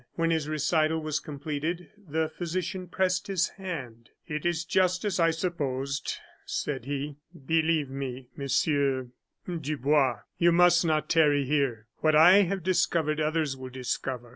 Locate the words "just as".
4.65-5.19